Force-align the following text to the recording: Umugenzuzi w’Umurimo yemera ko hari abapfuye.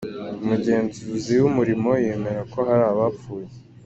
Umugenzuzi 0.43 1.33
w’Umurimo 1.41 1.91
yemera 2.03 2.41
ko 2.51 2.57
hari 2.67 2.83
abapfuye. 2.93 3.49